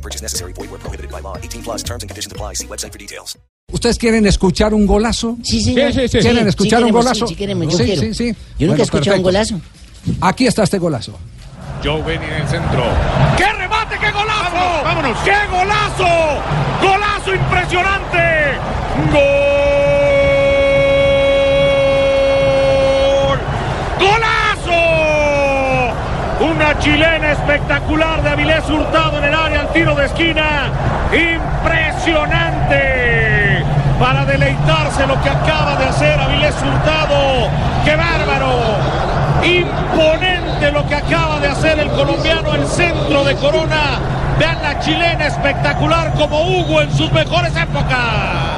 No 0.00 0.02
purchase 0.02 0.22
necessary. 0.22 0.52
Void 0.54 0.70
where 0.70 0.80
prohibited 0.80 1.10
by 1.10 1.20
law. 1.20 1.36
18 1.36 1.62
plus 1.62 1.82
terms 1.82 2.02
and 2.02 2.08
conditions 2.08 2.32
apply. 2.32 2.54
See 2.54 2.66
website 2.66 2.92
for 2.92 2.98
details. 2.98 3.36
¿Ustedes 3.70 3.98
quieren 3.98 4.26
escuchar 4.26 4.72
un 4.74 4.86
golazo? 4.86 5.36
Sí, 5.44 5.60
señor. 5.60 5.92
Sí, 5.92 6.00
sí, 6.00 6.08
sí. 6.08 6.18
¿Quieren 6.18 6.48
escuchar 6.48 6.80
sí 6.80 6.84
un 6.86 6.92
golazo? 6.92 7.26
Sí, 7.26 7.34
sí 7.34 7.36
queremos, 7.36 7.72
yo 7.72 7.78
sí, 7.78 7.84
quiero. 7.84 8.00
sí, 8.00 8.14
sí. 8.14 8.24
Yo 8.24 8.32
nunca 8.32 8.56
Bueno, 8.66 8.76
he 8.78 8.82
escuchado 8.82 9.16
un 9.18 9.22
golazo. 9.22 9.60
Aquí 10.22 10.46
está 10.46 10.62
este 10.62 10.78
golazo. 10.78 11.18
Joe 11.84 12.02
Benny 12.02 12.24
en 12.24 12.32
el 12.32 12.48
centro. 12.48 12.82
¡Qué 13.36 13.52
remate, 13.52 13.98
qué 13.98 14.10
golazo! 14.10 14.84
¡Vámonos! 14.84 15.18
¡Qué 15.24 15.36
golazo! 15.50 16.42
¡Golazo 16.82 17.34
impresionante! 17.34 18.58
¡Gol! 19.12 19.79
Una 26.40 26.76
chilena 26.78 27.32
espectacular 27.32 28.22
de 28.22 28.30
Avilés 28.30 28.66
Hurtado 28.70 29.18
en 29.18 29.24
el 29.24 29.34
área 29.34 29.60
al 29.60 29.68
tiro 29.74 29.94
de 29.94 30.06
esquina. 30.06 30.70
¡Impresionante! 31.12 33.62
Para 33.98 34.24
deleitarse 34.24 35.06
lo 35.06 35.20
que 35.22 35.28
acaba 35.28 35.76
de 35.76 35.84
hacer 35.84 36.18
Avilés 36.18 36.54
Hurtado. 36.62 37.50
¡Qué 37.84 37.94
bárbaro! 37.94 38.54
Imponente 39.44 40.72
lo 40.72 40.88
que 40.88 40.94
acaba 40.94 41.40
de 41.40 41.48
hacer 41.48 41.78
el 41.78 41.90
colombiano, 41.90 42.54
el 42.54 42.66
centro 42.66 43.22
de 43.22 43.36
Corona. 43.36 44.00
Vean 44.38 44.62
la 44.62 44.80
chilena 44.80 45.26
espectacular 45.26 46.14
como 46.14 46.40
Hugo 46.40 46.80
en 46.80 46.90
sus 46.96 47.12
mejores 47.12 47.54
épocas. 47.54 48.49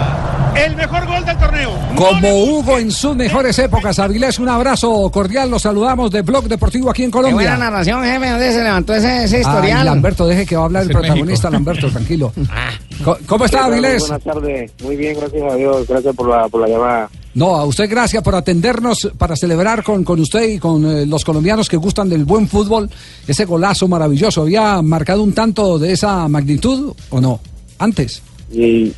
El 0.57 0.77
mejor 0.77 1.07
gol 1.07 1.25
del 1.25 1.39
torneo. 1.39 1.71
Como 1.97 2.45
Hugo 2.45 2.79
en 2.79 2.91
sus 2.91 3.17
mejores 3.17 3.59
épocas, 3.59 3.99
Avilés, 3.99 4.39
un 4.39 4.49
abrazo 4.49 5.11
cordial. 5.11 5.51
Los 5.51 5.63
saludamos 5.63 6.11
de 6.11 6.23
Blog 6.23 6.45
Deportivo 6.45 6.91
aquí 6.91 7.05
en 7.05 7.11
Qué 7.11 7.19
buena 7.19 7.31
Colombia. 7.37 7.57
narración, 7.57 8.05
jefe. 8.05 8.31
¿Dónde 8.31 8.53
se 8.53 8.63
levantó 8.63 8.95
ese, 8.95 9.25
ese 9.25 9.37
Ay, 9.37 9.43
historial? 9.43 9.85
Lamberto, 9.87 10.27
deje 10.27 10.45
que 10.47 10.55
va 10.57 10.63
a 10.63 10.65
hablar 10.67 10.83
el 10.85 10.91
protagonista, 10.91 11.51
Lamberto, 11.51 11.91
tranquilo. 11.91 12.33
Co- 13.05 13.19
¿Cómo 13.27 13.45
está, 13.47 13.65
Avilés? 13.65 14.01
Buenas 14.03 14.23
tardes, 14.23 14.71
muy 14.83 14.97
bien, 14.97 15.17
gracias 15.19 15.53
a 15.53 15.57
Dios, 15.57 15.87
gracias 15.89 16.15
por 16.15 16.29
la, 16.29 16.49
por 16.49 16.61
la 16.61 16.69
llamada. 16.69 17.11
No, 17.35 17.57
a 17.57 17.65
usted 17.65 17.89
gracias 17.89 18.23
por 18.23 18.35
atendernos 18.35 19.11
para 19.17 19.35
celebrar 19.37 19.83
con, 19.83 20.05
con 20.05 20.21
usted 20.21 20.49
y 20.51 20.59
con 20.59 20.85
eh, 20.85 21.07
los 21.07 21.25
colombianos 21.25 21.69
que 21.69 21.79
gustan 21.79 22.09
del 22.11 22.25
buen 22.27 22.47
fútbol 22.47 22.91
ese 23.27 23.47
golazo 23.47 23.89
maravilloso. 23.89 24.43
¿Había 24.43 24.81
marcado 24.83 25.23
un 25.23 25.33
tanto 25.33 25.79
de 25.79 25.93
esa 25.93 26.29
magnitud 26.29 26.93
o 27.11 27.21
no? 27.21 27.41
Antes. 27.79 28.23
Y 28.53 28.93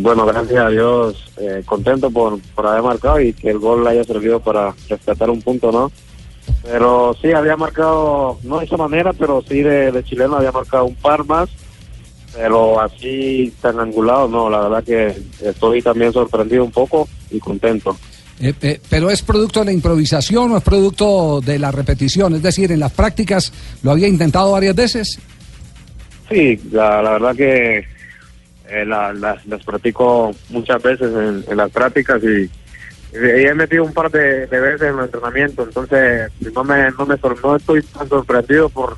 bueno, 0.00 0.24
gracias 0.26 0.58
a 0.58 0.68
Dios, 0.68 1.32
eh, 1.38 1.62
contento 1.64 2.10
por, 2.10 2.40
por 2.54 2.66
haber 2.66 2.82
marcado 2.82 3.20
y 3.20 3.32
que 3.32 3.50
el 3.50 3.58
gol 3.58 3.86
haya 3.86 4.04
servido 4.04 4.40
para 4.40 4.74
rescatar 4.88 5.28
un 5.30 5.42
punto, 5.42 5.70
¿no? 5.70 5.92
Pero 6.62 7.14
sí, 7.20 7.32
había 7.32 7.56
marcado, 7.56 8.38
no 8.42 8.58
de 8.58 8.64
esa 8.64 8.76
manera, 8.76 9.12
pero 9.12 9.42
sí 9.46 9.62
de, 9.62 9.92
de 9.92 10.04
chileno 10.04 10.36
había 10.36 10.52
marcado 10.52 10.86
un 10.86 10.94
par 10.94 11.24
más, 11.24 11.50
pero 12.34 12.80
así 12.80 13.52
tan 13.60 13.78
angulado, 13.78 14.28
no, 14.28 14.48
la 14.48 14.60
verdad 14.60 14.84
que 14.84 15.48
estoy 15.48 15.82
también 15.82 16.12
sorprendido 16.12 16.64
un 16.64 16.72
poco 16.72 17.08
y 17.30 17.38
contento. 17.38 17.96
Eh, 18.40 18.54
eh, 18.62 18.80
pero 18.88 19.10
es 19.10 19.22
producto 19.22 19.60
de 19.60 19.66
la 19.66 19.72
improvisación 19.72 20.52
o 20.52 20.56
es 20.56 20.64
producto 20.64 21.40
de 21.40 21.58
la 21.58 21.70
repetición. 21.70 22.34
Es 22.34 22.42
decir, 22.42 22.72
en 22.72 22.80
las 22.80 22.92
prácticas 22.92 23.52
lo 23.82 23.92
había 23.92 24.08
intentado 24.08 24.50
varias 24.52 24.74
veces. 24.74 25.18
Sí, 26.28 26.58
la, 26.72 27.02
la 27.02 27.10
verdad 27.12 27.36
que 27.36 27.84
eh, 28.72 28.84
la- 28.84 29.12
la- 29.12 29.40
las 29.46 29.62
practico 29.64 30.32
muchas 30.50 30.82
veces 30.82 31.08
en, 31.14 31.44
en 31.50 31.56
las 31.56 31.70
prácticas 31.70 32.22
y, 32.22 32.50
y 33.14 33.46
he 33.46 33.54
metido 33.54 33.84
un 33.84 33.92
par 33.92 34.10
de, 34.10 34.46
de 34.46 34.60
veces 34.60 34.82
en 34.88 34.98
el 34.98 35.04
entrenamiento, 35.04 35.64
entonces 35.64 36.30
no 36.54 36.64
me, 36.64 36.90
no 36.92 37.06
me 37.06 37.16
no 37.42 37.56
estoy 37.56 37.82
tan 37.82 38.08
sorprendido 38.08 38.68
por, 38.70 38.96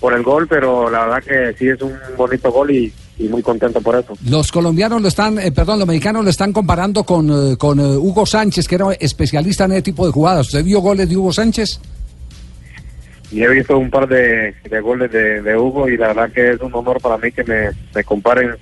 por 0.00 0.14
el 0.14 0.22
gol, 0.22 0.46
pero 0.46 0.88
la 0.90 1.06
verdad 1.06 1.22
que 1.24 1.58
sí 1.58 1.68
es 1.68 1.82
un 1.82 1.92
bonito 2.16 2.52
gol 2.52 2.70
y, 2.70 2.92
y 3.18 3.28
muy 3.28 3.42
contento 3.42 3.80
por 3.80 3.96
eso. 3.96 4.14
Los 4.28 4.52
colombianos 4.52 5.02
lo 5.02 5.08
están, 5.08 5.38
eh, 5.40 5.50
perdón, 5.50 5.80
los 5.80 5.88
mexicanos 5.88 6.22
lo 6.22 6.30
están 6.30 6.52
comparando 6.52 7.02
con, 7.02 7.28
eh, 7.30 7.56
con 7.56 7.80
eh, 7.80 7.96
Hugo 7.96 8.24
Sánchez, 8.24 8.68
que 8.68 8.76
era 8.76 8.92
especialista 9.00 9.64
en 9.64 9.72
ese 9.72 9.82
tipo 9.82 10.06
de 10.06 10.12
jugadas. 10.12 10.46
¿Usted 10.46 10.62
vio 10.64 10.78
goles 10.80 11.08
de 11.08 11.16
Hugo 11.16 11.32
Sánchez? 11.32 11.80
Y 13.30 13.42
he 13.42 13.48
visto 13.48 13.76
un 13.76 13.90
par 13.90 14.08
de, 14.08 14.54
de 14.70 14.80
goles 14.80 15.10
de, 15.12 15.42
de 15.42 15.56
Hugo 15.56 15.88
y 15.88 15.96
la 15.98 16.08
verdad 16.08 16.30
que 16.32 16.52
es 16.52 16.60
un 16.60 16.72
honor 16.74 16.98
para 17.00 17.18
mí 17.18 17.30
que 17.30 17.44
me, 17.44 17.70
me 17.94 18.02
comparen 18.04 18.52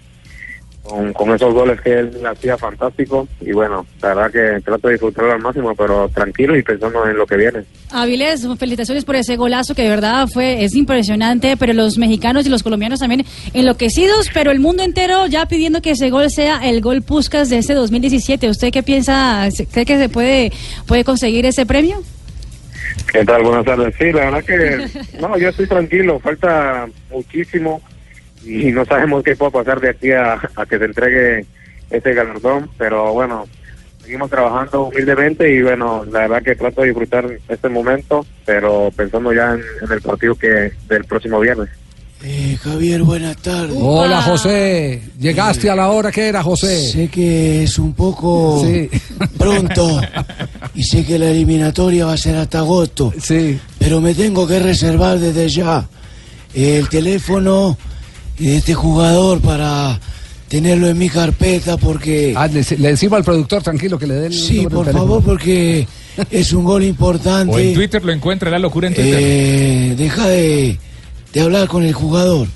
con, 0.88 1.12
con 1.12 1.34
esos 1.34 1.52
goles 1.52 1.80
que 1.80 1.98
él 1.98 2.26
hacía 2.26 2.56
fantástico 2.56 3.28
y 3.40 3.52
bueno, 3.52 3.86
la 4.00 4.14
verdad 4.14 4.30
que 4.30 4.60
trato 4.62 4.88
de 4.88 4.94
disfrutarlo 4.94 5.32
al 5.32 5.40
máximo, 5.40 5.74
pero 5.74 6.08
tranquilo 6.08 6.56
y 6.56 6.62
pensando 6.62 7.06
en 7.06 7.16
lo 7.16 7.26
que 7.26 7.36
viene. 7.36 7.64
Avilés, 7.90 8.46
felicitaciones 8.58 9.04
por 9.04 9.16
ese 9.16 9.36
golazo 9.36 9.74
que 9.74 9.82
de 9.82 9.90
verdad 9.90 10.26
fue 10.26 10.64
es 10.64 10.74
impresionante, 10.74 11.56
pero 11.56 11.72
los 11.72 11.98
mexicanos 11.98 12.46
y 12.46 12.48
los 12.48 12.62
colombianos 12.62 13.00
también 13.00 13.24
enloquecidos, 13.52 14.30
pero 14.32 14.50
el 14.50 14.60
mundo 14.60 14.82
entero 14.82 15.26
ya 15.26 15.46
pidiendo 15.46 15.82
que 15.82 15.92
ese 15.92 16.10
gol 16.10 16.30
sea 16.30 16.68
el 16.68 16.80
gol 16.80 17.02
Puskas 17.02 17.50
de 17.50 17.58
este 17.58 17.74
2017. 17.74 18.48
¿Usted 18.48 18.70
qué 18.70 18.82
piensa? 18.82 19.48
¿Cree 19.72 19.84
que 19.84 19.98
se 19.98 20.08
puede 20.08 20.52
puede 20.86 21.04
conseguir 21.04 21.46
ese 21.46 21.66
premio? 21.66 22.02
¿Qué 23.12 23.24
tal? 23.24 23.42
Buenas 23.42 23.64
tardes. 23.64 23.94
Sí, 23.98 24.12
la 24.12 24.30
verdad 24.30 24.44
que 24.44 25.18
no, 25.20 25.38
yo 25.38 25.48
estoy 25.48 25.66
tranquilo, 25.66 26.18
falta 26.20 26.86
muchísimo 27.10 27.80
y 28.46 28.72
no 28.72 28.84
sabemos 28.84 29.22
qué 29.24 29.34
puede 29.36 29.52
pasar 29.52 29.80
de 29.80 29.90
aquí 29.90 30.12
a, 30.12 30.34
a 30.56 30.66
que 30.66 30.78
se 30.78 30.84
entregue 30.84 31.44
ese 31.90 32.14
galardón, 32.14 32.70
pero 32.78 33.12
bueno, 33.12 33.46
seguimos 34.02 34.30
trabajando 34.30 34.84
humildemente 34.86 35.52
y 35.52 35.62
bueno, 35.62 36.04
la 36.10 36.20
verdad 36.20 36.42
que 36.42 36.54
trato 36.54 36.80
de 36.82 36.88
disfrutar 36.88 37.26
este 37.48 37.68
momento, 37.68 38.24
pero 38.44 38.90
pensando 38.96 39.32
ya 39.32 39.52
en, 39.54 39.60
en 39.82 39.92
el 39.92 40.00
partido 40.00 40.34
que 40.36 40.72
del 40.88 41.04
próximo 41.04 41.40
viernes. 41.40 41.68
Eh, 42.24 42.56
Javier, 42.62 43.02
buenas 43.02 43.36
tardes. 43.36 43.76
Hola, 43.78 44.22
José. 44.22 45.02
Llegaste 45.20 45.68
a 45.68 45.76
la 45.76 45.88
hora 45.90 46.10
que 46.10 46.26
era, 46.28 46.42
José. 46.42 46.80
Sé 46.80 47.08
que 47.08 47.64
es 47.64 47.78
un 47.78 47.92
poco 47.92 48.64
Sí. 48.64 48.88
pronto 49.36 50.00
y 50.74 50.82
sé 50.82 51.04
que 51.04 51.18
la 51.18 51.26
eliminatoria 51.30 52.06
va 52.06 52.14
a 52.14 52.16
ser 52.16 52.36
hasta 52.36 52.60
agosto, 52.60 53.12
Sí. 53.20 53.60
pero 53.78 54.00
me 54.00 54.14
tengo 54.14 54.46
que 54.48 54.58
reservar 54.58 55.18
desde 55.18 55.46
ya 55.50 55.86
el 56.54 56.88
teléfono 56.88 57.76
de 58.38 58.56
este 58.56 58.74
jugador 58.74 59.40
para 59.40 59.98
tenerlo 60.48 60.88
en 60.88 60.96
mi 60.98 61.08
carpeta 61.08 61.76
porque... 61.76 62.32
Ah, 62.36 62.46
le, 62.46 62.64
le 62.78 62.88
decimos 62.90 63.16
al 63.18 63.24
productor, 63.24 63.62
tranquilo, 63.62 63.98
que 63.98 64.06
le 64.06 64.14
dé 64.14 64.26
el 64.28 64.32
Sí, 64.34 64.62
por 64.62 64.84
teléfono. 64.86 64.92
favor, 64.92 65.22
porque 65.24 65.86
es 66.30 66.52
un 66.52 66.64
gol 66.64 66.84
importante. 66.84 67.54
O 67.54 67.58
en 67.58 67.74
Twitter 67.74 68.04
lo 68.04 68.12
encuentra 68.12 68.50
la 68.50 68.58
locura 68.58 68.88
en 68.88 68.94
Twitter. 68.94 69.18
Eh, 69.20 69.94
deja 69.96 70.28
de, 70.28 70.78
de 71.32 71.40
hablar 71.40 71.66
con 71.68 71.82
el 71.82 71.92
jugador. 71.92 72.46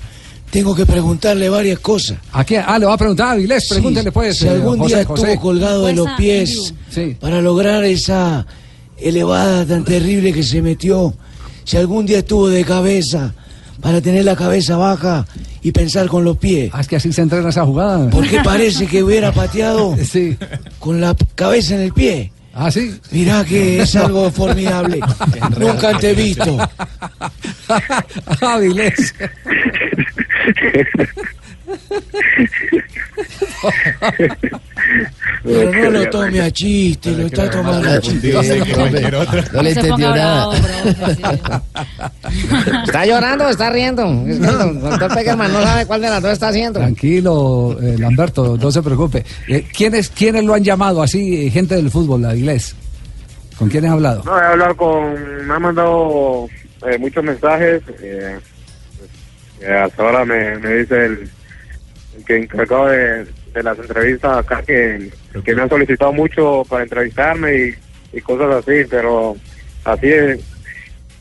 Tengo 0.51 0.75
que 0.75 0.85
preguntarle 0.85 1.47
varias 1.49 1.79
cosas. 1.79 2.17
¿A 2.33 2.43
quién? 2.43 2.63
Ah, 2.65 2.77
le 2.77 2.85
va 2.85 2.93
a 2.93 2.97
preguntar 2.97 3.27
a 3.27 3.31
Avilés. 3.31 3.63
Sí, 3.67 3.73
Pregúntele, 3.75 4.11
pues. 4.11 4.37
Si 4.37 4.47
eh, 4.47 4.49
algún 4.49 4.77
José, 4.79 4.95
día 4.97 5.05
José. 5.05 5.23
estuvo 5.31 5.41
colgado 5.41 5.85
de 5.85 5.93
los 5.93 6.07
pies 6.17 6.73
Sí. 6.89 7.15
para 7.19 7.41
lograr 7.41 7.83
esa 7.85 8.45
elevada 8.97 9.65
tan 9.65 9.83
terrible 9.85 10.33
que 10.33 10.43
se 10.43 10.61
metió. 10.61 11.13
Si 11.63 11.77
algún 11.77 12.05
día 12.05 12.19
estuvo 12.19 12.49
de 12.49 12.65
cabeza 12.65 13.33
para 13.81 14.01
tener 14.01 14.23
la 14.25 14.35
cabeza 14.35 14.77
baja 14.77 15.25
y 15.61 15.71
pensar 15.71 16.07
con 16.07 16.23
los 16.23 16.37
pies. 16.37 16.69
Ah, 16.73 16.81
es 16.81 16.87
que 16.87 16.95
así 16.97 17.11
se 17.11 17.21
entrena 17.21 17.49
esa 17.49 17.65
jugada. 17.65 18.09
Porque 18.09 18.39
parece 18.43 18.87
que 18.87 19.03
hubiera 19.03 19.31
pateado 19.31 19.95
Sí. 20.03 20.37
con 20.79 21.01
la 21.01 21.15
cabeza 21.35 21.75
en 21.75 21.81
el 21.81 21.93
pie. 21.93 22.31
Ah, 22.53 22.69
sí. 22.69 22.93
Mirá 23.11 23.45
que 23.45 23.81
es 23.81 23.95
algo 23.95 24.29
formidable. 24.29 24.99
Nunca 25.57 25.89
antes 25.89 26.15
visto. 26.17 26.57
Avilés. 28.41 29.13
Pero 35.51 35.71
no 35.71 35.89
lo 35.91 36.09
tome 36.09 36.41
a 36.41 36.51
chiste, 36.51 37.11
lo 37.11 37.25
está 37.25 37.49
tomando 37.49 37.89
a 37.89 37.99
chiste. 37.99 38.33
No 39.53 39.61
le 39.61 39.71
entendió 39.71 40.15
nada. 40.15 40.49
¿Está 42.85 43.05
llorando 43.05 43.45
o 43.45 43.49
está 43.49 43.69
riendo? 43.69 44.03
Es 44.27 44.39
que 44.39 44.45
el 44.45 44.79
doctor 44.79 45.13
Peckerman 45.13 45.51
no 45.51 45.61
sabe 45.61 45.85
cuál 45.85 46.01
de 46.01 46.09
las 46.09 46.21
dos 46.21 46.31
está 46.31 46.47
haciendo. 46.49 46.79
Tranquilo, 46.79 47.77
eh, 47.81 47.95
Lamberto, 47.97 48.57
no 48.57 48.71
se 48.71 48.81
preocupe. 48.81 49.23
Eh, 49.47 49.65
¿quiénes, 49.75 50.09
¿Quiénes 50.09 50.43
lo 50.43 50.53
han 50.53 50.63
llamado 50.63 51.01
así, 51.01 51.47
eh, 51.47 51.49
gente 51.49 51.75
del 51.75 51.91
fútbol, 51.91 52.25
Avilés? 52.25 52.75
¿Con 53.57 53.69
quiénes 53.69 53.91
ha 53.91 53.93
hablado? 53.93 54.23
No, 54.25 54.39
he 54.39 54.45
hablado 54.45 54.75
con, 54.77 55.47
me 55.47 55.53
han 55.53 55.61
mandado 55.61 56.47
eh, 56.87 56.97
muchos 56.97 57.23
mensajes, 57.23 57.81
eh, 58.01 58.39
hasta 59.83 60.01
ahora 60.03 60.25
me, 60.25 60.57
me 60.57 60.77
dice 60.77 61.05
el, 61.05 61.29
el 62.17 62.25
que 62.25 62.37
encargado 62.37 62.87
de, 62.87 63.27
de 63.53 63.63
las 63.63 63.77
entrevistas 63.77 64.37
acá 64.37 64.63
que, 64.65 65.09
que 65.43 65.55
me 65.55 65.61
han 65.63 65.69
solicitado 65.69 66.13
mucho 66.13 66.63
para 66.69 66.83
entrevistarme 66.83 67.55
y, 67.55 68.17
y 68.17 68.21
cosas 68.21 68.55
así, 68.65 68.83
pero 68.89 69.35
así 69.83 70.07
es. 70.07 70.39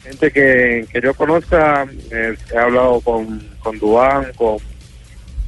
Gente 0.02 0.30
que, 0.30 0.86
que 0.92 1.00
yo 1.00 1.12
conozca, 1.14 1.86
eh, 2.10 2.34
he 2.54 2.58
hablado 2.58 3.00
con, 3.00 3.42
con 3.60 3.78
Dubán, 3.78 4.26
con 4.36 4.56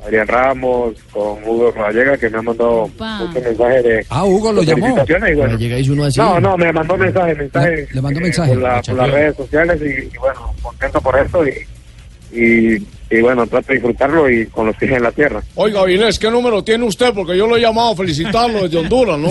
Adrián 0.05 0.27
Ramos, 0.29 0.95
con 1.11 1.43
Hugo 1.45 1.73
Vallega, 1.73 2.17
que 2.19 2.29
me 2.29 2.39
han 2.39 2.45
mandado 2.45 2.91
muchos 2.99 3.43
mensajes 3.45 3.85
de, 3.85 4.07
Ah, 4.11 4.25
Hugo 4.25 4.53
lo 4.53 4.63
llamó. 4.63 4.95
bueno, 5.37 5.57
uno 5.93 6.05
así. 6.05 6.19
no, 6.21 6.39
no, 6.41 6.57
me 6.59 6.73
mandó 6.73 6.97
mensaje, 6.99 7.35
mensaje. 7.35 7.71
Le- 7.77 7.89
le 7.93 8.03
mandó 8.03 8.19
eh, 8.21 8.23
mensaje. 8.25 8.53
Por, 8.53 8.63
la- 8.63 8.83
por 8.83 8.95
las 8.97 9.11
redes 9.11 9.37
sociales 9.37 9.81
y, 9.81 10.15
y 10.15 10.19
bueno, 10.19 10.55
contento 10.61 11.01
por 11.01 11.19
eso 11.19 11.45
y, 11.47 11.53
y, 12.39 12.87
y 13.13 13.21
bueno, 13.21 13.47
trato 13.47 13.69
de 13.69 13.75
disfrutarlo 13.75 14.31
y 14.31 14.47
con 14.47 14.67
los 14.67 14.77
pies 14.77 14.93
en 14.93 15.03
la 15.03 15.13
tierra. 15.13 15.43
Oiga, 15.55 15.85
Vilés, 15.85 16.19
¿qué 16.19 16.31
número 16.31 16.65
tiene 16.65 16.85
usted? 16.85 17.13
Porque 17.15 17.37
yo 17.37 17.47
lo 17.47 17.57
he 17.57 17.61
llamado 17.61 17.93
a 17.93 17.97
felicitarlo 17.97 18.63
desde 18.63 18.79
Honduras, 18.79 19.19
¿no? 19.19 19.29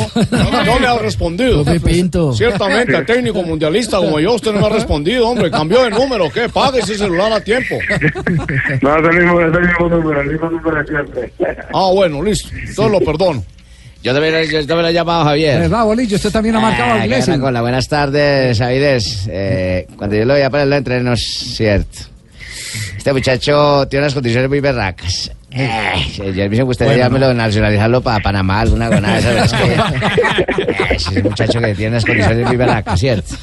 No 0.65 0.79
me 0.79 0.87
ha 0.87 0.97
respondido. 0.99 1.63
Profe 1.63 1.79
Pinto. 1.79 2.31
Ciertamente, 2.33 2.95
el 2.95 3.05
técnico 3.05 3.41
mundialista 3.41 3.97
como 3.97 4.19
yo, 4.19 4.33
usted 4.35 4.53
no 4.53 4.59
me 4.59 4.67
ha 4.67 4.69
respondido, 4.69 5.27
hombre. 5.27 5.49
Cambió 5.49 5.83
de 5.83 5.89
número, 5.89 6.29
¿qué? 6.31 6.47
Pague 6.47 6.79
ese 6.79 6.95
celular 6.97 7.31
a 7.33 7.41
tiempo. 7.41 7.75
No, 8.81 8.97
es 8.97 9.03
el 9.15 9.23
mismo, 9.23 9.41
es 9.41 9.53
el 9.55 9.61
mismo 9.61 9.89
número, 9.89 10.21
el 10.21 10.31
mismo 10.31 10.49
número 10.49 10.77
de 10.77 10.85
siempre. 10.87 11.33
Ah, 11.73 11.89
bueno, 11.93 12.21
listo. 12.23 12.49
Entonces 12.53 12.91
lo 12.91 12.99
perdono. 13.01 13.43
Yo 14.03 14.13
también, 14.13 14.33
yo 14.45 14.59
también 14.65 14.81
lo 14.81 14.87
he 14.87 14.93
llamado 14.93 15.25
Javier. 15.25 15.59
¿Verdad, 15.59 15.85
Bolillo? 15.85 16.15
Usted 16.15 16.31
también 16.31 16.55
ha 16.55 16.59
marcado 16.59 16.91
Ah, 16.91 16.95
a 16.95 16.99
qué 17.01 17.05
Iglesias. 17.05 17.39
Buenas 17.39 17.87
tardes, 17.87 18.59
Avides. 18.61 19.27
Eh, 19.31 19.85
cuando 19.95 20.15
yo 20.15 20.25
lo 20.25 20.33
voy 20.33 20.41
a 20.41 20.49
ponerlo 20.49 20.75
entre 20.75 21.01
nos, 21.03 21.21
cierto. 21.21 21.99
Este 23.01 23.13
muchacho 23.13 23.87
tiene 23.87 24.03
unas 24.05 24.13
condiciones 24.13 24.47
muy 24.47 24.59
berracas. 24.59 25.31
Eh, 25.53 26.31
ya 26.35 26.47
me 26.47 26.63
gustaría 26.63 26.95
llamármelo, 26.97 27.33
nacionalizarlo 27.33 28.01
para 28.01 28.21
Panamá, 28.23 28.61
alguna 28.61 28.87
gona 28.87 29.13
de 29.13 29.19
esas. 29.19 29.51
pero 29.53 29.83
Es 29.83 30.53
que, 30.55 30.61
eh, 30.61 30.87
ese 30.91 31.23
muchacho 31.23 31.59
que 31.59 31.75
tiene 31.75 31.89
unas 31.91 32.05
condiciones 32.05 32.47
muy 32.47 32.55
berracas, 32.57 32.99
¿cierto? 32.99 33.35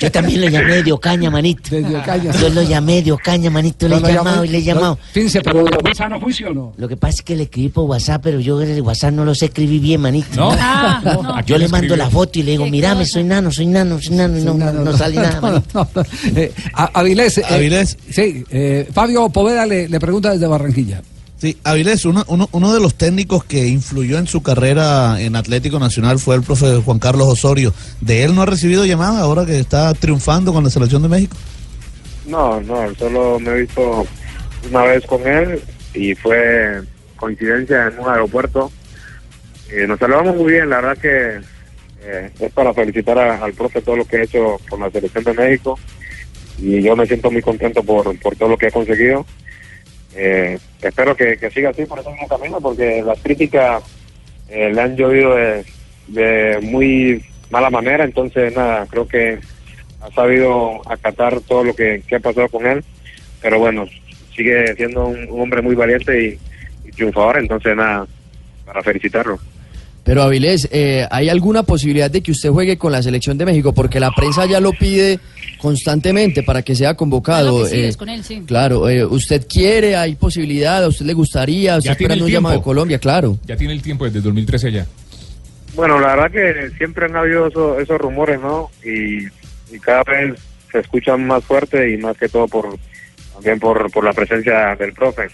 Yo 0.00 0.10
también 0.10 0.40
lo 0.40 0.48
llamé 0.48 0.82
de 0.82 0.92
Ocaña, 0.92 1.30
manito. 1.30 1.74
De 1.76 1.96
Ocaña. 1.96 2.32
Yo 2.32 2.48
lo 2.50 2.62
llamé 2.62 3.02
de 3.02 3.12
Ocaña, 3.12 3.50
manito. 3.50 3.88
Le 3.88 3.96
he 3.96 4.00
No 4.00 4.08
llamado 4.08 4.44
y 4.44 4.48
le 4.48 4.58
he 4.58 4.62
llamado. 4.62 4.86
No, 4.94 4.98
Fíjense, 5.12 5.40
pero 5.42 5.64
¿fue 5.66 5.94
sano 5.94 6.20
juicio 6.20 6.50
o 6.50 6.54
no? 6.54 6.72
Lo 6.76 6.88
que 6.88 6.96
pasa 6.96 7.16
es 7.16 7.22
que 7.22 7.36
le 7.36 7.42
escribí 7.44 7.68
por 7.68 7.84
WhatsApp, 7.84 8.22
pero 8.24 8.40
yo 8.40 8.60
el 8.62 8.80
WhatsApp 8.82 9.12
no 9.12 9.24
lo 9.24 9.34
sé 9.34 9.46
escribir 9.46 9.80
bien, 9.80 10.00
manito. 10.00 10.50
Ah, 10.58 11.00
no. 11.04 11.40
Yo 11.44 11.58
le 11.58 11.68
mando 11.68 11.96
la 11.96 12.08
foto 12.10 12.38
y 12.38 12.42
le 12.42 12.52
digo, 12.52 12.64
cosa. 12.64 13.04
soy 13.04 13.24
nano, 13.24 13.50
soy 13.50 13.66
nano, 13.66 14.00
soy 14.00 14.16
nano, 14.16 14.38
y 14.38 14.42
no, 14.42 14.54
no, 14.54 14.72
no 14.72 14.96
sale 14.96 15.16
nada, 15.16 15.40
manito. 15.42 15.66
No, 15.94 16.02
no. 16.02 16.02
Eh, 16.36 16.52
a- 16.72 16.90
Avilés. 17.00 17.38
eh, 17.38 17.44
Avilés. 17.48 17.96
sí, 18.10 18.44
eh, 18.50 18.88
Fabio 18.92 19.28
Poveda 19.28 19.66
le, 19.66 19.88
le 19.88 20.00
pregunta 20.06 20.30
desde 20.32 20.46
Barranquilla. 20.46 21.02
Sí, 21.38 21.58
Avilés, 21.64 22.06
uno, 22.06 22.24
uno, 22.28 22.48
uno 22.52 22.72
de 22.72 22.80
los 22.80 22.94
técnicos 22.94 23.44
que 23.44 23.66
influyó 23.66 24.16
en 24.18 24.26
su 24.26 24.42
carrera 24.42 25.20
en 25.20 25.36
Atlético 25.36 25.78
Nacional 25.78 26.18
fue 26.18 26.34
el 26.34 26.42
profe 26.42 26.76
Juan 26.82 26.98
Carlos 26.98 27.28
Osorio. 27.28 27.74
¿De 28.00 28.24
él 28.24 28.34
no 28.34 28.40
ha 28.40 28.46
recibido 28.46 28.86
llamada 28.86 29.20
ahora 29.20 29.44
que 29.44 29.58
está 29.60 29.92
triunfando 29.92 30.54
con 30.54 30.64
la 30.64 30.70
selección 30.70 31.02
de 31.02 31.08
México? 31.08 31.36
No, 32.26 32.58
no, 32.62 32.94
solo 32.98 33.38
me 33.38 33.50
he 33.50 33.60
visto 33.62 34.06
una 34.70 34.82
vez 34.84 35.04
con 35.04 35.26
él 35.26 35.60
y 35.92 36.14
fue 36.14 36.80
coincidencia 37.16 37.88
en 37.88 37.98
un 37.98 38.08
aeropuerto. 38.08 38.72
Eh, 39.70 39.86
nos 39.86 39.98
saludamos 39.98 40.36
muy 40.36 40.52
bien, 40.54 40.70
la 40.70 40.80
verdad 40.80 40.96
que 41.02 41.40
eh, 42.02 42.30
es 42.40 42.52
para 42.52 42.72
felicitar 42.72 43.18
a- 43.18 43.44
al 43.44 43.52
profe 43.52 43.82
todo 43.82 43.96
lo 43.96 44.04
que 44.06 44.16
ha 44.16 44.22
hecho 44.22 44.58
con 44.70 44.80
la 44.80 44.90
selección 44.90 45.22
de 45.24 45.34
México 45.34 45.78
y 46.58 46.80
yo 46.80 46.96
me 46.96 47.04
siento 47.06 47.30
muy 47.30 47.42
contento 47.42 47.82
por, 47.82 48.18
por 48.20 48.34
todo 48.36 48.48
lo 48.48 48.56
que 48.56 48.68
ha 48.68 48.70
conseguido. 48.70 49.26
Eh, 50.18 50.58
espero 50.80 51.14
que, 51.14 51.38
siga 51.52 51.70
así 51.70 51.84
por 51.84 51.98
ese 51.98 52.10
mismo 52.10 52.26
camino 52.26 52.58
porque 52.58 53.02
las 53.02 53.18
críticas 53.20 53.82
eh, 54.48 54.72
le 54.72 54.80
han 54.80 54.96
llovido 54.96 55.36
de, 56.08 56.58
muy 56.62 57.22
mala 57.50 57.68
manera, 57.68 58.04
entonces 58.04 58.56
nada, 58.56 58.86
creo 58.86 59.06
que 59.06 59.38
ha 60.00 60.10
sabido 60.12 60.80
acatar 60.90 61.40
todo 61.40 61.64
lo 61.64 61.76
que, 61.76 62.02
ha 62.14 62.18
pasado 62.18 62.48
con 62.48 62.66
él, 62.66 62.82
pero 63.42 63.58
bueno, 63.58 63.86
sigue 64.34 64.74
siendo 64.76 65.06
un, 65.06 65.28
hombre 65.30 65.60
muy 65.60 65.74
valiente 65.74 66.38
y 66.84 66.90
triunfador, 66.92 67.38
entonces 67.38 67.76
nada, 67.76 68.06
para 68.64 68.82
felicitarlo. 68.82 69.38
Pero 70.06 70.22
Avilés, 70.22 70.68
eh, 70.70 71.04
¿hay 71.10 71.28
alguna 71.28 71.64
posibilidad 71.64 72.08
de 72.08 72.22
que 72.22 72.30
usted 72.30 72.48
juegue 72.50 72.78
con 72.78 72.92
la 72.92 73.02
selección 73.02 73.36
de 73.36 73.44
México? 73.44 73.72
Porque 73.74 73.98
la 73.98 74.12
prensa 74.12 74.46
ya 74.46 74.60
lo 74.60 74.70
pide 74.72 75.18
constantemente 75.58 76.44
para 76.44 76.62
que 76.62 76.76
sea 76.76 76.94
convocado. 76.94 77.56
Enloquecidos 77.66 77.94
eh, 77.94 77.98
con 77.98 78.08
él, 78.08 78.22
sí. 78.22 78.42
Claro, 78.46 78.88
eh, 78.88 79.04
¿usted 79.04 79.44
quiere? 79.48 79.96
¿Hay 79.96 80.14
posibilidad? 80.14 80.84
¿A 80.84 80.88
usted 80.88 81.06
le 81.06 81.12
gustaría? 81.12 81.76
¿Usted 81.76 81.90
Ya 81.90 81.96
tiene 81.96 82.14
esperando 82.14 82.24
el 82.26 82.30
un 82.30 82.32
llamado 82.34 82.56
de. 82.58 82.62
Colombia? 82.62 82.98
Claro. 83.00 83.36
Ya 83.46 83.56
tiene 83.56 83.72
el 83.72 83.82
tiempo 83.82 84.04
desde 84.04 84.20
2013 84.20 84.68
allá. 84.68 84.86
Bueno, 85.74 85.98
la 85.98 86.14
verdad 86.14 86.30
que 86.30 86.70
siempre 86.78 87.06
han 87.06 87.16
habido 87.16 87.48
eso- 87.48 87.80
esos 87.80 87.98
rumores, 87.98 88.40
¿no? 88.40 88.70
Y, 88.84 89.26
y 89.74 89.78
cada 89.80 90.04
vez 90.04 90.38
se 90.70 90.78
escuchan 90.78 91.26
más 91.26 91.42
fuerte 91.44 91.90
y 91.92 91.96
más 91.96 92.16
que 92.16 92.28
todo 92.28 92.46
por 92.46 92.78
también 93.34 93.58
por, 93.58 93.90
por 93.90 94.04
la 94.04 94.12
presencia 94.12 94.76
del 94.76 94.92
profe. 94.92 95.24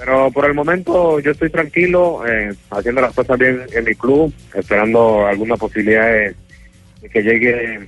Pero 0.00 0.30
por 0.30 0.46
el 0.46 0.54
momento 0.54 1.20
yo 1.20 1.32
estoy 1.32 1.50
tranquilo, 1.50 2.26
eh, 2.26 2.54
haciendo 2.70 3.02
las 3.02 3.14
cosas 3.14 3.38
bien 3.38 3.66
en 3.70 3.84
mi 3.84 3.94
club, 3.94 4.32
esperando 4.54 5.26
alguna 5.26 5.58
posibilidad 5.58 6.06
de, 6.06 6.34
de 7.02 7.08
que 7.10 7.22
llegue 7.22 7.86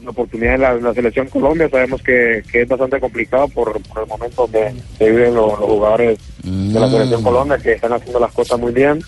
una 0.00 0.10
oportunidad 0.10 0.54
en 0.54 0.60
la, 0.60 0.72
en 0.74 0.84
la 0.84 0.94
selección 0.94 1.26
Colombia. 1.26 1.68
Sabemos 1.68 2.00
que, 2.00 2.44
que 2.50 2.62
es 2.62 2.68
bastante 2.68 3.00
complicado 3.00 3.48
por, 3.48 3.82
por 3.82 4.02
el 4.04 4.08
momento 4.08 4.48
que, 4.48 4.72
que 4.98 5.10
viven 5.10 5.34
los, 5.34 5.58
los 5.58 5.68
jugadores 5.68 6.18
de 6.44 6.78
la 6.78 6.88
selección 6.88 7.22
Colombia, 7.24 7.58
que 7.58 7.72
están 7.72 7.92
haciendo 7.92 8.20
las 8.20 8.32
cosas 8.32 8.60
muy 8.60 8.72
bien. 8.72 9.00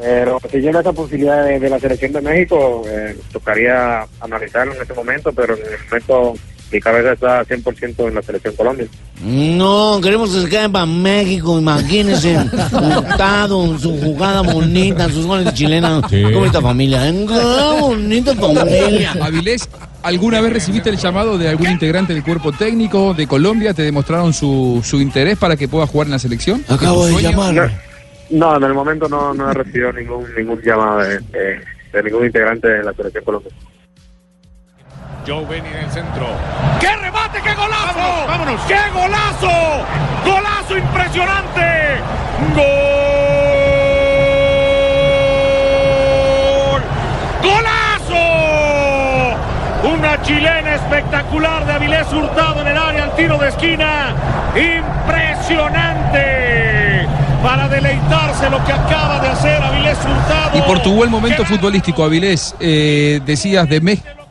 Pero 0.00 0.38
si 0.48 0.58
llega 0.58 0.80
esa 0.80 0.92
posibilidad 0.92 1.44
de, 1.44 1.58
de 1.58 1.68
la 1.68 1.80
selección 1.80 2.12
de 2.12 2.20
México, 2.20 2.84
eh, 2.86 3.16
tocaría 3.32 4.06
analizarlo 4.20 4.74
en 4.74 4.82
este 4.82 4.94
momento, 4.94 5.32
pero 5.32 5.56
en 5.56 5.62
el 5.62 5.84
momento 5.88 6.34
mi 6.72 6.80
cabeza 6.80 7.12
está 7.12 7.44
100% 7.44 8.08
en 8.08 8.14
la 8.14 8.22
selección 8.22 8.54
Colombia. 8.56 8.86
No, 9.22 10.00
queremos 10.02 10.30
que 10.34 10.40
se 10.42 10.48
queden 10.48 10.72
para 10.72 10.86
México, 10.86 11.58
imagínense, 11.58 12.36
Hurtado, 12.72 13.78
su 13.78 13.96
jugada 14.00 14.40
bonita, 14.42 15.04
en 15.04 15.12
sus 15.12 15.26
goles 15.26 15.52
chilenas. 15.54 16.02
Sí. 16.10 16.16
Qué 16.16 16.34
bonita 16.34 16.60
familia, 16.60 17.08
¿eh? 17.08 17.26
Qué 17.28 17.80
bonita 17.80 18.34
familia. 18.34 19.12
Avilés, 19.22 19.68
¿alguna 20.02 20.40
vez 20.40 20.52
recibiste 20.52 20.90
el 20.90 20.96
llamado 20.96 21.38
de 21.38 21.48
algún 21.48 21.70
integrante 21.70 22.12
del 22.12 22.24
cuerpo 22.24 22.50
técnico 22.52 23.14
de 23.14 23.26
Colombia? 23.26 23.72
¿Te 23.74 23.82
demostraron 23.82 24.32
su, 24.32 24.80
su 24.84 25.00
interés 25.00 25.38
para 25.38 25.56
que 25.56 25.68
puedas 25.68 25.88
jugar 25.88 26.08
en 26.08 26.12
la 26.12 26.18
selección? 26.18 26.64
Acabo 26.68 27.06
¿Es 27.06 27.12
tu 27.12 27.16
de 27.18 27.22
llamar. 27.22 27.70
No, 28.30 28.56
en 28.56 28.64
el 28.64 28.74
momento 28.74 29.08
no, 29.08 29.32
no 29.34 29.50
he 29.50 29.54
recibido 29.54 29.92
ningún 29.92 30.24
ningún 30.36 30.60
llamado 30.62 30.98
de, 31.00 31.18
de- 31.20 31.60
de 31.92 32.02
ningún 32.02 32.26
integrante 32.26 32.66
de 32.66 32.82
la 32.82 32.92
selección 32.92 33.22
Colombia. 33.22 33.52
Joe 35.26 35.44
Benny 35.46 35.68
en 35.68 35.76
el 35.84 35.90
centro. 35.90 36.26
¡Qué 36.80 36.94
remate, 36.96 37.40
qué 37.42 37.54
golazo! 37.54 38.26
¡Vámonos! 38.28 38.60
¡Qué 38.68 38.76
golazo! 38.92 39.48
¡Golazo 40.24 40.76
impresionante! 40.76 41.96
¡Gol! 42.54 42.64
¡Golazo! 47.42 48.24
Una 49.94 50.20
chilena 50.22 50.74
espectacular 50.74 51.64
de 51.64 51.72
Avilés 51.72 52.12
Hurtado 52.12 52.60
en 52.60 52.68
el 52.68 52.76
área 52.76 53.04
al 53.04 53.16
tiro 53.16 53.38
de 53.38 53.48
esquina. 53.48 54.12
¡Impresionante! 54.54 57.08
Para 57.42 57.66
deleitarse 57.68 58.50
lo 58.50 58.62
que 58.64 58.72
acaba 58.72 59.20
de 59.20 59.28
hacer 59.28 59.62
Avilés 59.62 59.96
Hurtado. 59.98 60.58
Y 60.58 60.62
por 60.62 60.80
tu 60.80 60.92
buen 60.94 61.10
momento 61.10 61.44
futbolístico, 61.46 62.04
Avilés, 62.04 62.54
eh, 62.60 63.20
decías 63.24 63.66
de 63.68 63.80
México, 63.80 64.23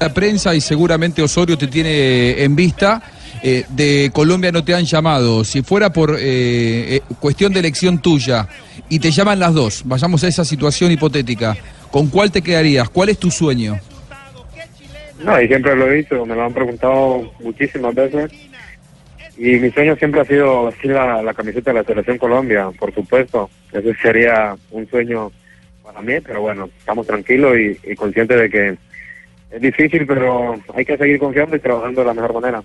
la 0.00 0.14
prensa 0.14 0.54
y 0.54 0.60
seguramente 0.60 1.22
Osorio 1.22 1.58
te 1.58 1.66
tiene 1.66 2.42
en 2.42 2.54
vista. 2.54 3.02
eh, 3.42 3.64
de 3.68 4.10
Colombia 4.12 4.50
no 4.50 4.64
te 4.64 4.74
han 4.74 4.84
llamado. 4.84 5.44
Si 5.44 5.62
fuera 5.62 5.92
por 5.92 6.16
eh, 6.18 6.96
eh, 6.96 7.00
cuestión 7.20 7.52
de 7.52 7.60
elección 7.60 7.98
tuya 8.00 8.48
y 8.88 8.98
te 8.98 9.12
llaman 9.12 9.38
las 9.38 9.54
dos, 9.54 9.82
vayamos 9.84 10.24
a 10.24 10.28
esa 10.28 10.44
situación 10.44 10.90
hipotética, 10.90 11.56
¿con 11.90 12.08
cuál 12.08 12.32
te 12.32 12.42
quedarías? 12.42 12.88
¿Cuál 12.90 13.10
es 13.10 13.18
tu 13.18 13.30
sueño? 13.30 13.78
No, 15.22 15.40
y 15.40 15.46
siempre 15.46 15.76
lo 15.76 15.88
he 15.88 15.96
dicho, 15.96 16.24
me 16.26 16.34
lo 16.34 16.44
han 16.44 16.52
preguntado 16.52 17.32
muchísimas 17.40 17.94
veces. 17.94 18.30
Y 19.36 19.56
mi 19.58 19.70
sueño 19.70 19.94
siempre 19.94 20.20
ha 20.20 20.24
sido 20.24 20.66
vestir 20.66 20.90
la, 20.90 21.32
camiseta 21.32 21.70
de 21.70 21.78
la 21.78 21.84
Selección 21.84 22.18
Colombia, 22.18 22.70
por 22.76 22.92
supuesto. 22.92 23.48
Ese 23.72 23.94
sería 24.02 24.56
un 24.72 24.88
sueño 24.90 25.30
para 25.84 26.02
mí, 26.02 26.14
pero 26.24 26.40
bueno, 26.40 26.68
estamos 26.76 27.06
tranquilos 27.06 27.56
y 27.56 27.94
conscientes 27.94 28.36
de 28.36 28.50
que 28.50 28.87
es 29.50 29.60
difícil, 29.60 30.06
pero 30.06 30.54
hay 30.74 30.84
que 30.84 30.96
seguir 30.96 31.18
confiando 31.18 31.56
y 31.56 31.60
trabajando 31.60 32.00
de 32.02 32.06
la 32.06 32.14
mejor 32.14 32.34
manera. 32.34 32.62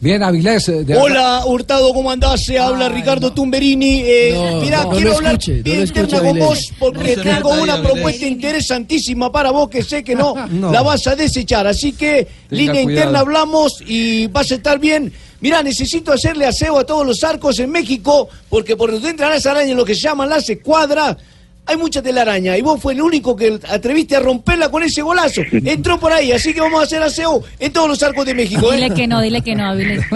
Bien, 0.00 0.20
Avilés. 0.20 0.68
eh, 0.68 0.82
de- 0.84 0.96
Hola, 0.96 1.42
Hurtado, 1.46 1.94
¿cómo 1.94 2.10
andás? 2.10 2.44
Se 2.44 2.58
habla 2.58 2.88
Ricardo 2.88 3.32
Tumberini. 3.32 4.00
Eh, 4.04 4.32
No, 4.34 4.60
mirá, 4.60 4.82
no, 4.82 4.90
quiero 4.90 5.14
hablar 5.14 5.34
escuche, 5.34 5.62
bien 5.62 5.80
interna 5.82 6.18
con 6.18 6.38
vos 6.40 6.72
porque 6.80 7.16
tengo 7.16 7.50
una 7.50 7.74
Avilés. 7.74 7.92
propuesta 7.92 8.26
interesantísima 8.26 9.30
para 9.30 9.52
vos 9.52 9.68
que 9.68 9.84
sé 9.84 10.02
que 10.02 10.16
no, 10.16 10.34
No. 10.50 10.72
la 10.72 10.82
vas 10.82 11.06
a 11.06 11.14
desechar. 11.14 11.68
Así 11.68 11.92
que, 11.92 12.26
línea 12.50 12.72
cuidado. 12.82 12.90
interna 12.90 13.20
hablamos 13.20 13.80
y 13.86 14.26
vas 14.26 14.50
a 14.50 14.56
estar 14.56 14.80
bien. 14.80 15.12
Mira, 15.40 15.62
necesito 15.62 16.12
hacerle 16.12 16.46
aseo 16.46 16.78
a 16.78 16.84
todos 16.84 17.06
los 17.06 17.22
arcos 17.22 17.60
en 17.60 17.70
México, 17.70 18.28
porque 18.48 18.76
por 18.76 18.90
donde 18.90 19.08
entran 19.10 19.30
las 19.30 19.46
arañas, 19.46 19.76
lo 19.76 19.84
que 19.84 19.94
se 19.94 20.00
llaman 20.02 20.28
las 20.28 20.48
escuadras, 20.50 21.16
hay 21.64 21.76
mucha 21.76 22.02
telaraña. 22.02 22.56
Y 22.56 22.62
vos 22.62 22.80
fue 22.80 22.92
el 22.92 23.00
único 23.02 23.36
que 23.36 23.58
atreviste 23.70 24.16
a 24.16 24.20
romperla 24.20 24.68
con 24.70 24.82
ese 24.82 25.02
golazo. 25.02 25.42
Entró 25.52 25.98
por 25.98 26.12
ahí, 26.12 26.32
así 26.32 26.52
que 26.52 26.60
vamos 26.60 26.80
a 26.80 26.84
hacer 26.84 27.02
aseo 27.02 27.42
en 27.58 27.72
todos 27.72 27.88
los 27.88 28.02
arcos 28.02 28.26
de 28.26 28.34
México. 28.34 28.72
¿eh? 28.72 28.76
Dile 28.76 28.90
que 28.94 29.06
no, 29.06 29.20
dile 29.20 29.42
que 29.42 29.54
no, 29.54 29.66
Avilés. 29.70 30.04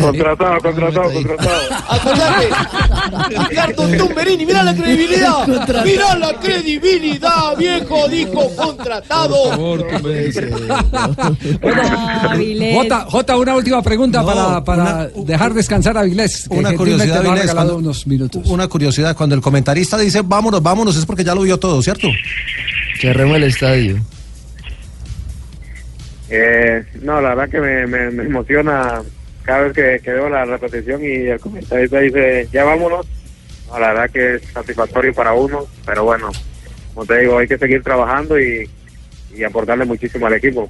Contratado, 0.00 0.60
contratado, 0.60 1.12
contratado. 1.12 1.60
Acordate, 1.88 2.48
Ricardo 3.48 3.88
Tumberini, 3.96 4.46
mirá 4.46 4.62
la 4.62 4.74
credibilidad. 4.74 5.46
Mirá 5.84 6.16
la 6.18 6.32
credibilidad, 6.34 7.56
viejo, 7.56 8.08
dijo 8.08 8.50
contratado. 8.56 9.36
Avilés. 12.28 12.74
Jota, 12.76 13.06
Jota, 13.08 13.36
una 13.36 13.54
última 13.56 13.82
pregunta 13.82 14.20
No, 14.20 14.26
para, 14.26 14.64
para 14.64 14.82
una- 14.82 15.06
dejar 15.24 15.54
descansar 15.54 15.96
a 15.98 16.02
Vilés. 16.02 16.46
Una 16.50 16.72
curiosidad, 16.74 17.22
Vilés, 17.22 17.52
cuando- 17.54 17.76
unos 17.76 18.06
minutos. 18.06 18.42
Una 18.46 18.68
curiosidad, 18.68 19.16
cuando 19.16 19.34
el 19.34 19.40
comentarista 19.40 19.96
dice 19.98 20.09
vámonos, 20.24 20.62
vámonos, 20.62 20.96
es 20.96 21.06
porque 21.06 21.24
ya 21.24 21.34
lo 21.34 21.42
vio 21.42 21.58
todo, 21.58 21.82
¿cierto? 21.82 22.08
Cerremos 23.00 23.36
el 23.36 23.44
estadio. 23.44 23.98
Eh, 26.28 26.84
no, 27.02 27.20
la 27.20 27.34
verdad 27.34 27.50
que 27.50 27.60
me, 27.60 27.86
me, 27.86 28.10
me 28.10 28.24
emociona 28.24 29.02
cada 29.42 29.62
vez 29.62 29.72
que, 29.72 30.00
que 30.02 30.12
veo 30.12 30.28
la 30.28 30.44
repetición 30.44 31.02
y 31.02 31.28
el 31.28 31.40
comentarista 31.40 31.98
dice, 31.98 32.48
ya 32.52 32.64
vámonos. 32.64 33.06
No, 33.68 33.78
la 33.78 33.88
verdad 33.88 34.10
que 34.10 34.34
es 34.36 34.42
satisfactorio 34.52 35.14
para 35.14 35.32
uno, 35.32 35.66
pero 35.86 36.04
bueno, 36.04 36.30
como 36.94 37.06
te 37.06 37.20
digo, 37.20 37.38
hay 37.38 37.48
que 37.48 37.58
seguir 37.58 37.82
trabajando 37.82 38.38
y, 38.40 38.68
y 39.34 39.44
aportarle 39.44 39.84
muchísimo 39.84 40.26
al 40.26 40.34
equipo. 40.34 40.68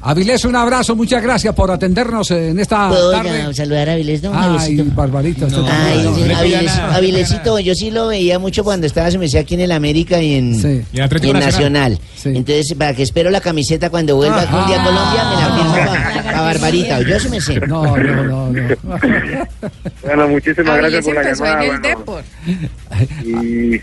Avilés, 0.00 0.44
un 0.44 0.54
abrazo, 0.54 0.94
muchas 0.94 1.20
gracias 1.22 1.52
por 1.54 1.70
atendernos 1.72 2.30
en 2.30 2.58
esta 2.60 2.88
¿Puedo 2.88 3.10
tarde. 3.10 3.52
saludar 3.52 3.88
a 3.88 3.92
Avilés, 3.94 4.22
don 4.22 4.32
Ay? 4.34 4.80
Barbarita, 4.94 5.46
usted 5.46 5.58
Ay, 5.68 6.04
también. 6.04 6.28
sí, 6.28 6.32
Avilés- 6.34 6.78
Avilesito, 6.94 7.58
yo 7.58 7.74
sí 7.74 7.90
lo 7.90 8.06
veía 8.06 8.38
mucho 8.38 8.62
cuando 8.62 8.86
estaba, 8.86 9.10
se 9.10 9.18
me 9.18 9.24
decía 9.24 9.40
aquí 9.40 9.54
en 9.54 9.60
el 9.62 9.72
América 9.72 10.22
y 10.22 10.34
en, 10.34 10.54
y 10.54 11.00
en 11.00 11.08
Nacional. 11.08 11.40
Nacional. 11.44 11.98
Entonces, 12.24 12.74
para 12.74 12.94
que 12.94 13.02
espero 13.02 13.30
la 13.30 13.40
camiseta 13.40 13.90
cuando 13.90 14.14
vuelva 14.14 14.40
algún 14.42 14.66
día 14.68 14.80
a 14.80 14.84
Colombia, 14.84 15.24
me 15.24 15.36
la 15.36 15.56
firmo 15.56 16.24
para 16.24 16.40
Barbarita. 16.42 17.00
Yo 17.02 17.18
sí 17.18 17.28
me 17.28 17.40
sé. 17.40 17.58
No, 17.66 17.96
no, 17.96 18.22
no, 18.24 18.50
no. 18.50 18.78
Bueno, 20.04 20.28
muchísimas 20.28 20.76
gracias 20.78 21.04
por 21.04 21.14
la 21.14 21.22
llamada. 21.32 21.64
en 21.64 21.70
el 21.74 21.80
bueno, 21.80 21.88
Depor. 21.98 22.24
y, 23.24 23.74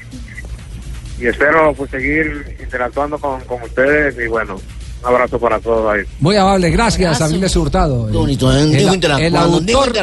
y 1.22 1.28
espero 1.28 1.74
pues 1.74 1.92
seguir 1.92 2.56
interactuando 2.64 3.18
con, 3.20 3.42
con 3.42 3.62
ustedes 3.64 4.16
y 4.24 4.28
bueno, 4.30 4.56
un 5.02 5.08
abrazo 5.08 5.38
para 5.40 5.60
todos 5.60 5.94
ahí. 5.94 6.02
Muy 6.20 6.36
amable, 6.36 6.70
gracias, 6.72 7.22
Avilés 7.22 7.56
Hurtado. 7.56 8.08
Qué 8.08 8.18
bonito, 8.18 8.52
¿eh? 8.52 8.62
El, 8.64 8.74
el 8.74 9.34
digo 9.34 9.40
autor 9.40 9.94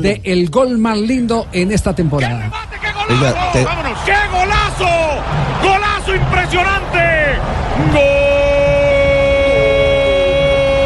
de 0.00 0.20
el 0.24 0.50
gol 0.50 0.76
más 0.78 0.98
lindo 0.98 1.46
en 1.52 1.72
esta 1.72 1.94
temporada. 1.94 2.50
Te- 3.52 3.64
¡Vámonos! 3.64 3.98
¡Qué 4.04 4.12
golazo! 4.30 4.88
¡Golazo 5.62 6.14
impresionante! 6.14 7.38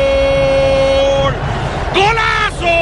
¡Gol! 0.04 1.34
¡Golazo! 1.94 2.74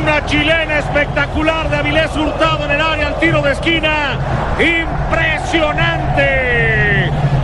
Una 0.00 0.24
chilena 0.26 0.78
espectacular 0.78 1.68
de 1.70 1.76
Avilés 1.76 2.16
Hurtado 2.16 2.64
en 2.64 2.70
el 2.70 2.80
área 2.80 3.08
al 3.08 3.18
tiro 3.18 3.42
de 3.42 3.52
esquina. 3.52 4.18
¡Impresionante! 4.58 6.55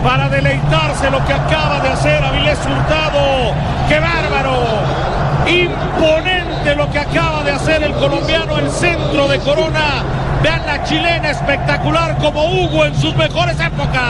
Para 0.03 0.27
deleitarse 0.27 1.09
lo 1.09 1.23
que 1.25 1.33
acaba 1.33 1.79
de 1.79 1.89
hacer 1.89 2.21
Avilés 2.23 2.59
Hurtado. 2.59 3.53
¡Qué 3.87 3.99
bárbaro! 3.99 5.03
Imponente 5.47 6.75
lo 6.75 6.91
que 6.91 6.99
acaba 6.99 7.43
de 7.43 7.51
hacer 7.51 7.83
el 7.83 7.93
colombiano, 7.93 8.57
el 8.57 8.69
centro 8.69 9.29
de 9.29 9.39
Corona. 9.39 10.03
Vean 10.41 10.65
la 10.65 10.83
chilena 10.83 11.31
espectacular 11.31 12.17
como 12.17 12.43
Hugo 12.43 12.85
en 12.85 12.95
sus 12.95 13.15
mejores 13.15 13.57
épocas. 13.59 14.03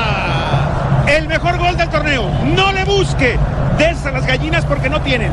El 1.08 1.28
mejor 1.28 1.60
gol 1.60 1.78
del 1.78 1.90
torneo. 1.90 2.28
No 2.56 2.72
le 2.72 2.86
busque. 2.86 3.38
Des 3.78 4.04
a 4.06 4.12
las 4.12 4.26
gallinas 4.26 4.66
porque 4.66 4.90
no 4.90 5.00
tienen. 5.02 5.32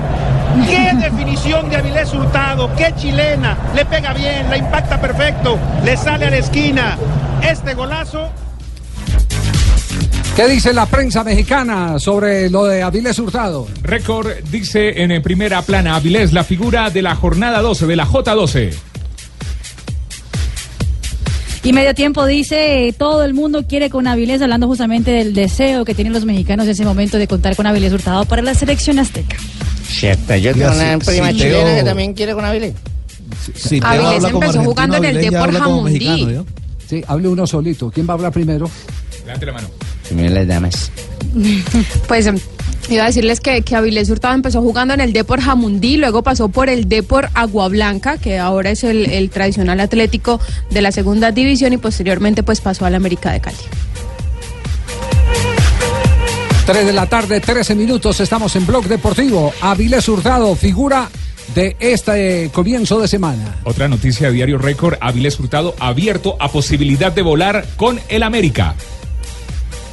Qué 0.69 0.93
definición 0.95 1.71
de 1.71 1.77
Avilés 1.77 2.13
Hurtado. 2.13 2.71
Qué 2.77 2.95
chilena. 2.97 3.57
Le 3.75 3.87
pega 3.87 4.13
bien, 4.13 4.51
la 4.51 4.59
impacta 4.59 5.01
perfecto. 5.01 5.59
Le 5.85 5.97
sale 5.97 6.27
a 6.27 6.31
la 6.31 6.37
esquina. 6.37 6.99
Este 7.41 7.73
golazo. 7.73 8.31
¿Qué 10.37 10.49
dice 10.49 10.73
la 10.73 10.87
prensa 10.87 11.23
mexicana 11.25 11.99
sobre 11.99 12.49
lo 12.49 12.65
de 12.65 12.83
Avilés 12.83 13.19
Hurtado? 13.19 13.67
Récord 13.83 14.29
dice 14.51 15.03
en 15.03 15.21
primera 15.23 15.61
plana 15.63 15.97
Avilés, 15.97 16.33
la 16.33 16.45
figura 16.45 16.89
de 16.89 17.03
la 17.03 17.15
jornada 17.15 17.61
12, 17.61 17.87
de 17.87 17.97
la 17.97 18.07
J12. 18.07 18.73
Y 21.63 21.73
medio 21.75 21.95
tiempo 21.95 22.25
dice, 22.25 22.89
eh, 22.89 22.93
todo 22.95 23.23
el 23.23 23.35
mundo 23.35 23.67
quiere 23.67 23.91
con 23.91 24.07
Avilés, 24.07 24.41
hablando 24.41 24.67
justamente 24.67 25.11
del 25.11 25.35
deseo 25.35 25.85
que 25.85 25.95
tienen 25.95 26.15
los 26.15 26.25
mexicanos 26.25 26.65
en 26.65 26.73
ese 26.73 26.85
momento 26.87 27.19
de 27.19 27.29
contar 27.29 27.55
con 27.55 27.67
Avilés 27.67 27.93
Hurtado 27.93 28.25
para 28.25 28.41
la 28.41 28.55
selección 28.55 28.99
azteca. 28.99 29.37
Cierto, 29.87 30.37
yo 30.37 30.55
tengo 30.55 30.73
una 30.73 30.99
prima 30.99 31.33
chilena 31.33 31.75
que 31.75 31.83
también 31.83 32.15
quiere 32.15 32.33
con 32.33 32.45
Avilés. 32.47 32.75
Teo 33.69 33.85
Avilés 33.85 34.25
empezó 34.25 34.63
jugando 34.65 34.97
en 34.97 35.05
el 35.05 35.21
Depor 35.21 35.53
Jamundí. 35.53 36.39
Sí, 36.89 37.05
hable 37.07 37.29
uno 37.29 37.47
solito. 37.47 37.91
¿Quién 37.91 38.09
va 38.09 38.13
a 38.13 38.15
hablar 38.15 38.33
primero? 38.33 38.71
Levante 39.25 39.47
la 39.47 39.53
mano. 39.53 39.69
Primero 40.11 40.35
las 40.35 40.47
damas. 40.49 40.91
Pues 42.09 42.27
em, 42.27 42.37
iba 42.89 43.05
a 43.05 43.07
decirles 43.07 43.39
que, 43.39 43.63
que 43.63 43.77
Avilés 43.77 44.11
Hurtado 44.11 44.35
empezó 44.35 44.61
jugando 44.61 44.95
en 44.95 45.01
el 45.01 45.13
Depor 45.13 45.41
Jamundí, 45.41 45.97
luego 45.97 46.25
pasó 46.25 46.49
por 46.49 46.69
el 46.69 46.89
Depor 46.89 47.29
Agua 47.35 47.69
Blanca, 47.69 48.19
que 48.19 48.39
ahora 48.39 48.71
es 48.71 48.83
el, 48.83 49.09
el 49.11 49.31
tradicional 49.31 49.79
atlético 49.79 50.41
de 50.71 50.83
la 50.83 50.91
segunda 50.91 51.31
división, 51.31 51.73
y 51.73 51.77
posteriormente 51.77 52.43
pues 52.43 52.61
pasó 52.61 52.85
al 52.85 52.97
América 52.97 53.31
de 53.31 53.41
Cali. 53.41 53.57
3 56.67 56.87
de 56.87 56.93
la 56.93 57.07
tarde, 57.07 57.41
13 57.41 57.77
minutos. 57.77 58.19
Estamos 58.21 58.55
en 58.57 58.67
Blog 58.67 58.87
Deportivo. 58.87 59.53
Avilés 59.61 60.09
Hurtado, 60.09 60.55
figura 60.57 61.09
de 61.55 61.77
este 61.79 62.51
comienzo 62.53 63.01
de 63.01 63.09
semana. 63.09 63.61
Otra 63.65 63.89
noticia 63.89 64.29
de 64.29 64.35
Diario 64.35 64.59
Récord, 64.59 64.97
Avilés 65.01 65.39
Hurtado 65.39 65.75
abierto 65.79 66.37
a 66.39 66.49
posibilidad 66.49 67.13
de 67.13 67.23
volar 67.23 67.67
con 67.77 68.01
el 68.09 68.23
América. 68.23 68.75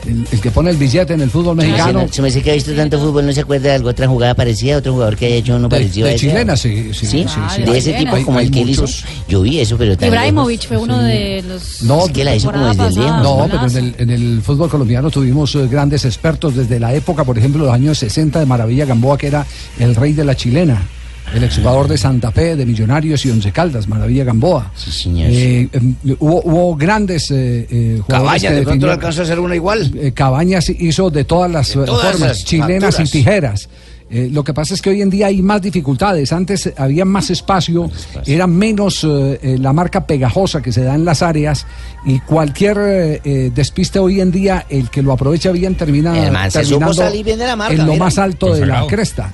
El, 0.05 0.25
el 0.31 0.39
que 0.41 0.51
pone 0.51 0.69
el 0.69 0.77
billete 0.77 1.13
en 1.13 1.21
el 1.21 1.29
fútbol 1.29 1.55
mexicano. 1.57 2.07
Se 2.11 2.21
me 2.21 2.27
dice 2.29 2.41
que 2.41 2.51
ha 2.51 2.53
visto 2.53 2.71
tanto 2.73 2.99
fútbol, 2.99 3.25
no 3.25 3.33
se 3.33 3.41
acuerda 3.41 3.69
de 3.69 3.75
alguna 3.75 3.91
otra 3.91 4.07
jugada 4.07 4.33
parecida, 4.35 4.77
otro 4.77 4.93
jugador 4.93 5.15
que 5.17 5.25
haya 5.25 5.35
hecho 5.35 5.55
uno 5.55 5.67
parecido 5.67 6.07
a 6.07 6.11
de 6.11 6.15
chilena, 6.17 6.55
sí, 6.55 6.91
sí, 6.93 7.05
sí, 7.05 7.25
sí, 7.27 7.39
sí. 7.55 7.61
De 7.63 7.77
ese 7.77 7.93
tipo 7.93 8.15
hay- 8.15 8.23
como 8.23 8.39
hay 8.39 8.45
el 8.45 8.51
que 8.51 8.61
él 8.61 8.69
hizo. 8.69 8.85
Yo 9.27 9.41
vi 9.41 9.59
eso, 9.59 9.77
pero 9.77 9.97
tan 9.97 10.07
Ibrahimovic 10.09 10.67
fue 10.67 10.77
uno 10.77 11.01
de 11.01 11.43
los... 11.47 11.81
No, 11.83 12.05
Es 12.05 12.11
que 12.11 12.23
la 12.23 12.35
hizo 12.35 12.51
como 12.51 12.67
desde 12.67 12.77
pasada. 12.77 13.05
lejos. 13.05 13.23
No, 13.23 13.47
pero 13.51 13.67
en 13.67 13.77
el, 13.85 13.95
en 13.97 14.09
el 14.11 14.41
fútbol 14.41 14.69
colombiano 14.69 15.09
tuvimos 15.11 15.53
eh, 15.55 15.67
grandes 15.67 16.05
expertos 16.05 16.55
desde 16.55 16.79
la 16.79 16.93
época, 16.93 17.23
por 17.25 17.37
ejemplo, 17.37 17.65
los 17.65 17.73
años 17.73 17.97
60 17.97 18.39
de 18.39 18.45
Maravilla 18.45 18.85
Gamboa, 18.85 19.17
que 19.17 19.27
era 19.27 19.45
el 19.79 19.95
rey 19.95 20.13
de 20.13 20.23
la 20.23 20.35
chilena. 20.35 20.87
El 21.33 21.43
exjugador 21.43 21.87
de 21.87 21.97
Santa 21.97 22.31
Fe, 22.31 22.55
de 22.55 22.65
Millonarios 22.65 23.25
y 23.25 23.29
Once 23.31 23.51
Caldas, 23.51 23.87
Maravilla 23.87 24.23
Gamboa. 24.23 24.71
Sí, 24.75 24.91
señor. 24.91 25.29
Eh, 25.29 25.69
em, 25.71 25.95
hubo, 26.19 26.41
hubo 26.43 26.75
grandes 26.75 27.29
eh, 27.31 27.67
eh, 27.69 27.99
jugadores 28.01 28.41
Cabañas, 28.41 28.55
de 28.55 28.63
pronto 28.63 28.91
alcanza 28.91 29.21
a 29.21 29.23
hacer 29.25 29.39
una 29.39 29.55
igual. 29.55 29.91
Eh, 29.97 30.11
Cabañas 30.13 30.69
hizo 30.69 31.09
de 31.09 31.25
todas 31.25 31.51
las 31.51 31.75
eh, 31.75 31.79
todas 31.85 32.11
formas, 32.17 32.43
chilenas 32.45 32.95
facturas. 32.95 33.09
y 33.09 33.11
tijeras. 33.11 33.69
Eh, 34.09 34.29
lo 34.31 34.41
que 34.43 34.53
pasa 34.53 34.73
es 34.73 34.81
que 34.81 34.89
hoy 34.89 35.01
en 35.01 35.09
día 35.09 35.27
hay 35.27 35.41
más 35.41 35.61
dificultades. 35.61 36.31
Antes 36.31 36.71
había 36.77 37.03
más 37.03 37.29
espacio, 37.29 37.91
era 38.25 38.47
menos 38.47 39.03
eh, 39.03 39.39
eh, 39.41 39.57
la 39.59 39.73
marca 39.73 40.07
pegajosa 40.07 40.61
que 40.61 40.71
se 40.71 40.81
da 40.81 40.95
en 40.95 41.03
las 41.03 41.21
áreas 41.21 41.65
y 42.05 42.19
cualquier 42.21 43.21
despiste 43.53 43.99
hoy 43.99 44.21
en 44.21 44.31
día, 44.31 44.65
el 44.69 44.89
que 44.89 45.01
lo 45.01 45.11
aprovecha 45.11 45.51
bien 45.51 45.75
termina 45.75 46.13
terminando 46.49 46.93
salir 46.93 47.25
bien 47.25 47.37
de 47.39 47.47
la 47.47 47.55
marca, 47.55 47.73
en 47.73 47.79
lo 47.85 47.93
mira. 47.93 48.05
más 48.05 48.17
alto 48.17 48.53
de 48.53 48.65
la 48.65 48.87
cresta. 48.87 49.33